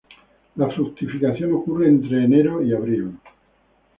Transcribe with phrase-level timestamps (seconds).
[0.57, 3.19] La fructificación ocurre entre enero y abril.